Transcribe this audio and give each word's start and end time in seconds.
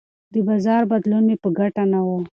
د 0.33 0.35
بازار 0.47 0.81
بدلون 0.91 1.23
مې 1.29 1.35
په 1.43 1.49
ګټه 1.59 1.83
نه 1.93 1.99
و. 2.05 2.09